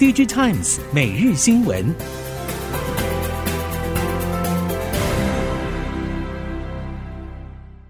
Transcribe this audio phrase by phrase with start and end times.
[0.00, 1.94] DigiTimes 每日新闻。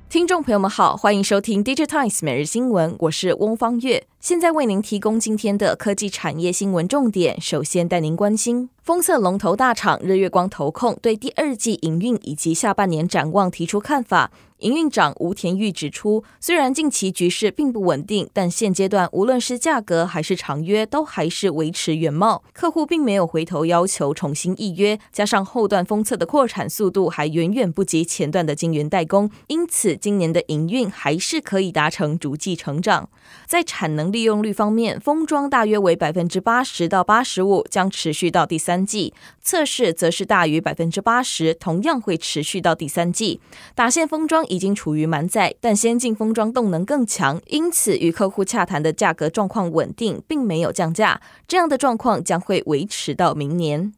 [0.09, 7.41] 听众朋友们好，欢迎收听 DigiTimes 每日新闻，我是翁方月，现在为您提供今天的科技产业新闻重点。
[7.41, 14.31] 首先带您关心，封测龙头大厂日月光投控对第二季营运以及下半年展望提出看法。
[14.59, 22.43] 营运长吴田玉指出，虽然近期局势并不稳定，但现阶段无论是价格还是长约，都还是维持原貌。
[22.53, 33.09] 客户并没有回头要求重新议约，加上后段封测的扩产速度还远远不及前段的晶圆代工，因此今年的营运还是可以达成逐季成长。
[33.47, 43.41] 在产能利用率方面，封装大约为百分之八十到八十五，将持续到第三季；测试则是大于百分之八十，同样会持续到第三季。
[43.75, 44.41] 打线封装。
[44.51, 51.21] 已经处于满载，但先进封装动能更强，因此与客户洽谈的价格状况稳定，并没有降价。
[51.47, 53.93] 这样的状况将会维持到明年。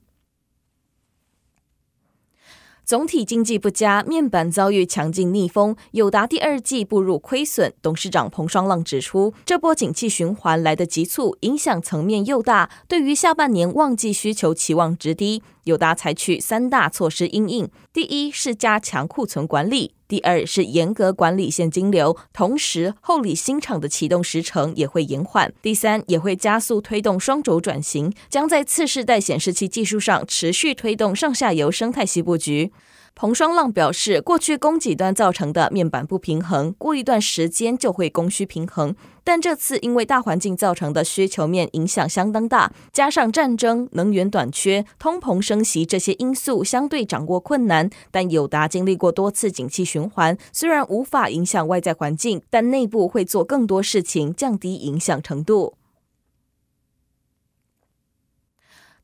[2.84, 7.72] 总体经济不佳，面板遭遇强劲逆风，友达第二季步入亏损。
[7.80, 15.42] 董事长彭双浪指出，这波景气循环来得急促，影响层面又大，对于下半年旺季需求期望值低。
[15.65, 32.73] 友达采取三大措施应应：第一是加强库存管理；第二是严格管理现金流，同时后里新厂的启动时程也会延缓；第三也会加速推动双轴转型，将在次世代显示器技术上持续推动上下游生态系布局。
[33.15, 38.97] 彭双浪表示，过去供给端造成的面板不平衡，过一段时间就会供需平衡。
[39.23, 47.89] 但这次因为大环境造成的需求面影响相当大，加上战争、能源短缺、通膨升息这些因素相对掌握困难。
[48.11, 55.75] 但友达经历过多次景气循环，虽然无法影响外在环境，但内部会做更多事情，降低影响程度。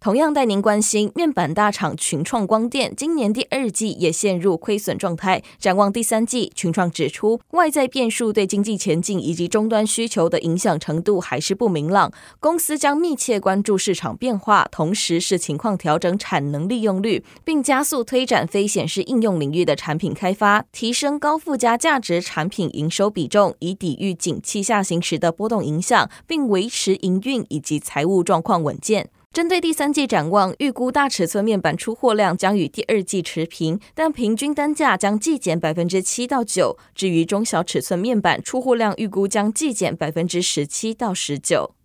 [0.00, 5.42] 同样带您关心，面板大厂群创光电今年第二季也陷入亏损状态。
[5.58, 12.12] 展望第三季，群创指出，外在变数对经济前景以及终端需求的影响程度还是不明朗。
[12.38, 29.10] 公司将密切关注市场变化，同时视情况调整产能利用率，并加速推展非显示应用领域的产品开发，提升高附加价值产品营收比重，以抵御景气下行时的波动影响，并维持营运以及财务状况稳健。
[29.38, 36.76] 针对第三季展望，预估大尺寸面板出货量将与第二季持平，但平均单价将季减百分之七到九。
[36.94, 41.77] 至于中小尺寸面板出货量，预估将季减百分之十七到十九。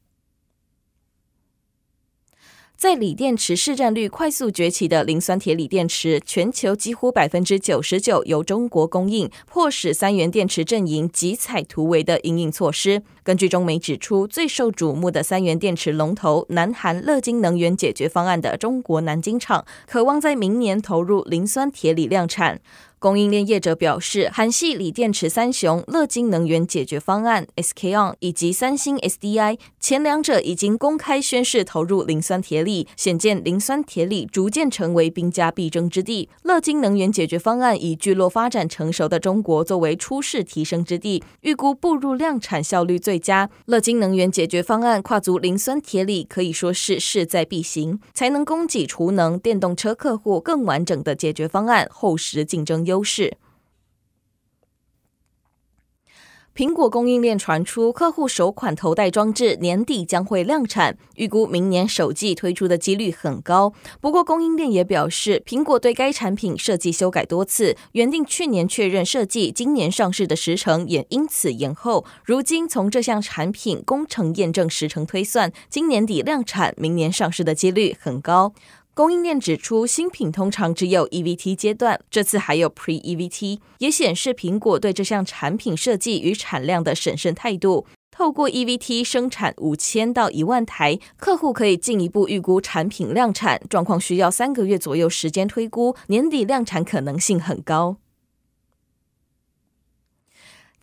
[2.84, 13.02] 在锂电池市占率快速崛起的磷酸铁锂电池，全球几乎百分之九十九由中国供应，迫使三元电池阵营急采突围的应应措施。
[13.24, 22.60] 根据中媒指出，最受瞩目的三元电池龙头南韩乐金能源解决方案的中国南京厂，渴望在明年投入磷酸铁锂量产。
[23.04, 36.30] 供应链业者表示，韩系锂电池三雄乐金能源解决方案 （SK On） 以及三星 SDI，前两者已经公开宣示投入磷酸铁锂，显见磷酸铁锂逐渐成为兵家必争之地。
[36.44, 43.50] 乐金能源解决方案以聚落发展成熟的中国作为初试提升之地，预估步入量产效率最佳。
[43.66, 52.93] 乐金能源解决方案跨足磷酸铁锂，可以说是势在必行，才能供给储能、电动车客户更完整的解决方案，厚实竞争优。
[52.94, 53.38] 优势。
[56.56, 63.74] 苹果供应链传出，客户首款头戴装置年底将会量产，预估明年首季推出的几率很高。
[64.00, 72.06] 不过，供应链也表示，苹果对该产品设计修改多次，原定去年确认设计、今年上市的时程也因此延后。
[72.24, 78.54] 如今，从这项产品工程验证时程推算，今年底量产，明年上市的几率很高。
[78.96, 87.88] 供应链指出，新品通常只有 EVT 阶段，这次还有 Pre-EVT，也显示苹果对这项产品设计与产量的审慎态度。
[88.12, 97.98] 透过 EVT 生产五千到一万台，客户可以进一步预估产品量产状况，需要三个月左右时间推估，年底量产可能性很高。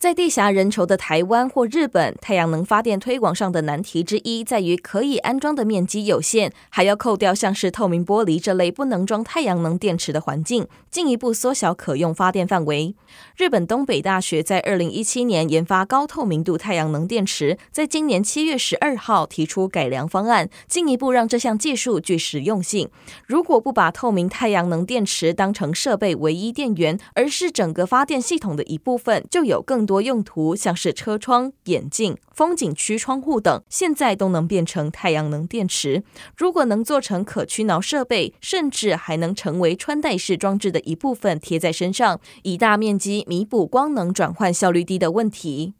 [0.01, 12.95] 在地狭人稠的台湾或日本，太阳能发电推广上的难题之一在于可以安装的面积有限，还要扣掉像是透明玻璃这类不能装太阳能电池的环境，进一步缩小可用发电范围。
[13.37, 22.89] 日本东北大学在二零一七年研发高透明度太阳能电池，在今年七月十二号提出改良方案，进一步让这项技术具实用性。
[23.27, 29.85] 如果不把透明太阳能电池当成设备唯一电源，而是整个发电系统的一部分，就有更。
[29.91, 36.01] 多用途，像是车窗、眼镜、风景区窗户等，现在都能变成太阳能电池。
[36.37, 45.73] 如果能做成可驱挠设备，甚至还能成为穿戴式装置的一部分，贴在身上，以大面积弥补光能转换效率低的问题。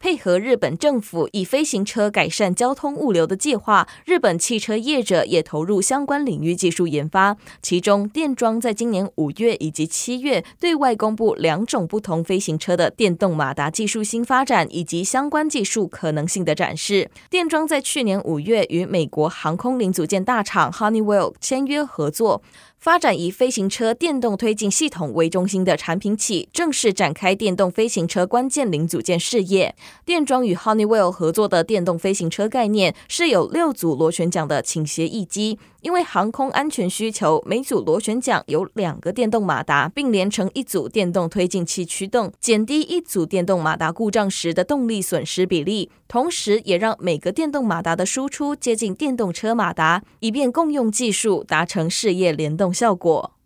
[0.00, 7.36] 配合日本政府以飞行车改善交通物流的计划，日本汽车业者也投入相关领域技术研发。
[7.60, 17.10] 其中，电装在今年五月以及七月对外公布两种不同飞行车的电动马达技术新发展以及相关技术可能性的展示。
[17.28, 22.42] 电装在去年五月与美国航空零组件大厂 Honeywell 签约合作。
[22.80, 29.76] 发展以飞行车电动推进系统为中心的产品起，正式展开电动飞行车关键零组件事业。
[30.06, 35.58] 电装与 Honeywell 合作的电动飞行车概念是有六组螺旋桨的倾斜翼机。
[35.82, 53.39] 因为航空安全需求，每组螺旋桨有两个电动马达，并连成一组电动推进器驱动，减低一组电动马达故障时的动力损失比例，同时也让每个电动马达的输出接近电动车马达，以便共用技术，达成事业联动效果。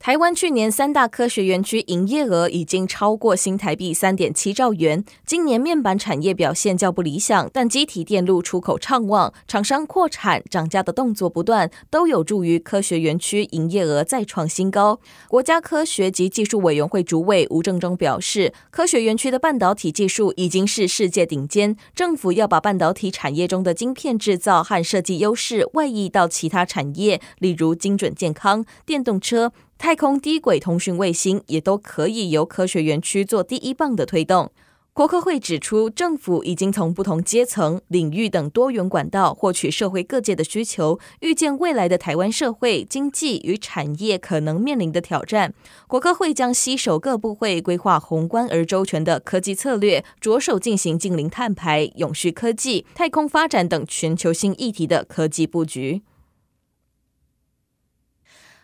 [0.00, 5.04] 台湾去年三大科学园区营业额已经超过新台币三点七兆元。
[5.26, 15.00] 今年面板产业表现较不理想，但机体电路出口畅旺，厂商扩产涨价的动作不断，都有助于科学园区营业额再创新高。
[15.26, 29.52] 国家科学及技术委员会主委吴正中表示，科学园区的半导体技术已经是世界顶尖，政府要把半导体产业中的晶片制造和设计优势外溢到其他产业，例如精准健康、电动车。
[29.78, 34.50] 太空低轨通讯卫星也都可以由科学园区做第一棒的推动。
[34.92, 45.54] 国科会指出，政府已经从不同阶层、领域等多元管道获取社会各界的需求，预见未来的台湾社会经济与产业可能面临的挑战。
[45.86, 56.02] 国科会将携手各部会，规划宏观而周全的科技策略，着手进行近零碳排、永续科技、太空发展等全球性议题的科技布局。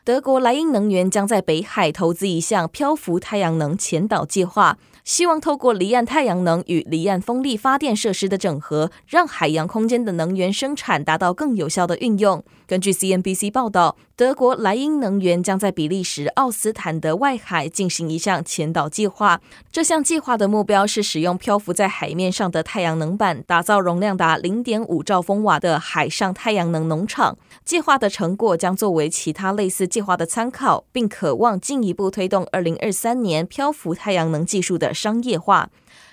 [0.04, 4.76] 德国莱茵能源将在北海投资一项漂浮太阳能前导计划。
[5.04, 12.42] 希望透过离岸太阳能与离岸风力发电设施的整合，让海洋空间的能源生产达到更有效的运用。
[12.66, 19.42] 根据 CNBC 报道，德国莱茵能源将在比利时奥斯坦的外海进行一项潜岛计划。
[19.70, 27.36] 这项计划的目标是使用漂浮在海面上的太阳能板，打造容量达零点五兆风瓦的海上太阳能农场。
[27.66, 35.68] 计划的成果将作为其他类似计划的参考，并渴望进一步推动二零二三年漂浮太阳能技术的商业化。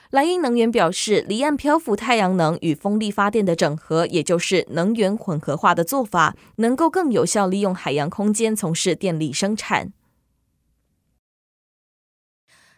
[0.10, 9.94] 莱茵能源表示，离岸漂浮太阳能与风力发电的整合，也就是能源混合化的做法，能够更有效利用海洋空间从事电力生产。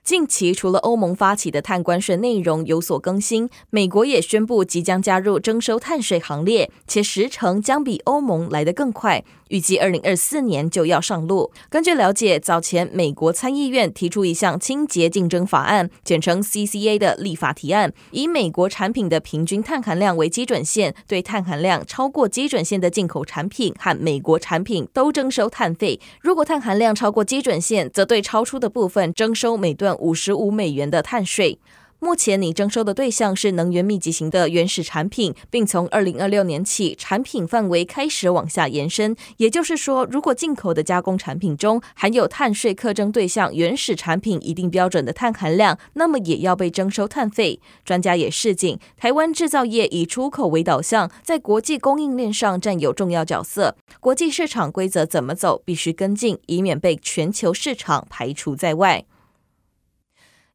[0.04, 11.54] 近期，除了欧盟发起的碳关税内容有所更新，美国也宣布即将加入征收碳税行列，且时程将比欧盟来得更快，预计二零二四年就要上路。
[11.70, 26.02] 根据了解，早前美国参议院提出一项清洁竞争法案，简称 CCA 的立法提案，以美国产品的平均碳含量为基准线，对碳含量超过基准线的进口产品和美国产品都征收碳费。
[26.20, 31.60] 如果碳含量超过基准线，则对超出的部分征收每吨五十五美元的碳税。
[32.00, 39.16] 目前你征收的对象是能源密集型的原始产品，并从二零二六年起，产品范围开始往下延伸。
[39.38, 47.62] 也就是说，如果进口的加工产品中含有碳税课征对象原始产品一定标准的碳含量，那么也要被征收碳费。
[47.86, 53.78] 专家也示警，台湾制造业以出口为导向，在国际供应链上占有重要角色。
[54.02, 59.06] 国际市场规则怎么走，必须跟进，以免被全球市场排除在外。